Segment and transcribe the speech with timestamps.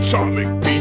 [0.00, 0.79] Atomic Beat.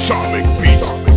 [0.00, 1.09] Charming Beats.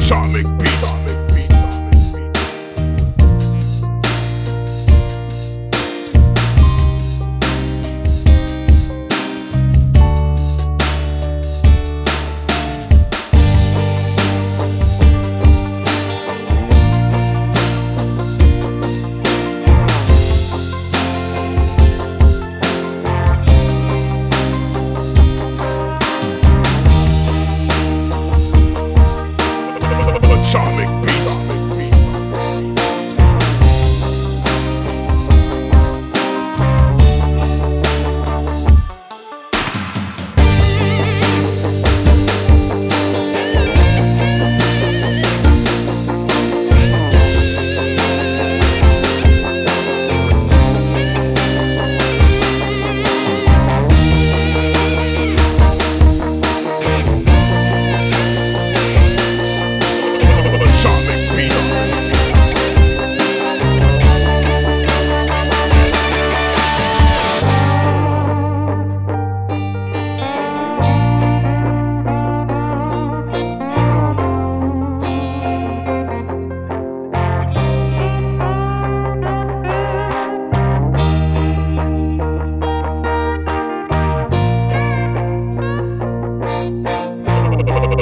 [0.00, 1.19] Charlie Beats.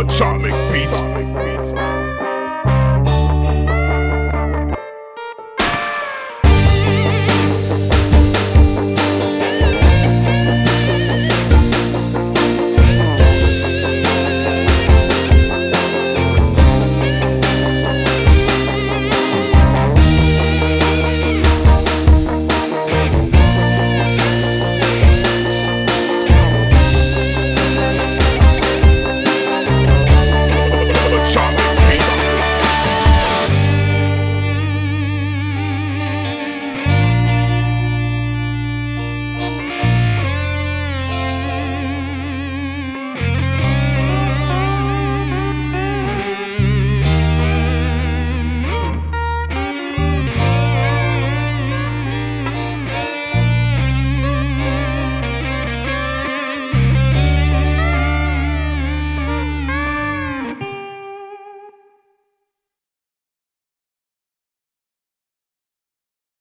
[0.09, 1.08] electronic beats.